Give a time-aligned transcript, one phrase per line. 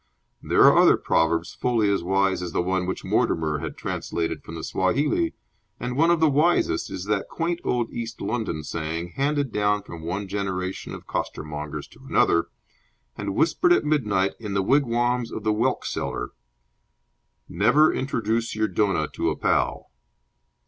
[0.41, 4.55] There are other proverbs fully as wise as the one which Mortimer had translated from
[4.55, 5.35] the Swahili,
[5.79, 10.01] and one of the wisest is that quaint old East London saying, handed down from
[10.01, 12.47] one generation of costermongers to another,
[13.15, 16.31] and whispered at midnight in the wigwams of the whelk seller!
[17.47, 19.91] "Never introduce your donah to a pal."